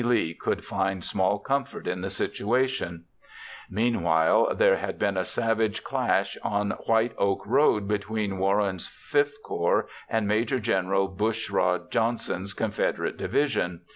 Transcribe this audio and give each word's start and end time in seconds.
Lee 0.03 0.33
could 0.33 0.65
find 0.65 1.03
small 1.03 1.37
comfort 1.37 1.85
in 1.85 2.01
the 2.01 2.09
situation. 2.09 3.03
[Illustration: 3.03 3.03
Map, 3.03 3.03
Five 3.03 3.59
Forks.] 3.59 3.71
Meanwhile, 4.49 4.55
there 4.55 4.77
had 4.77 4.97
been 4.97 5.15
a 5.15 5.23
savage 5.23 5.83
clash 5.83 6.39
on 6.41 6.71
White 6.87 7.13
Oak 7.19 7.45
Road 7.45 7.87
between 7.87 8.39
Warren's 8.39 8.89
V 9.11 9.25
Corps 9.45 9.87
and 10.09 10.27
Maj. 10.27 10.59
Gen. 10.59 10.85
Bushrod 11.15 11.91
Johnson's 11.91 12.53
Confederate 12.53 13.15
division. 13.17 13.81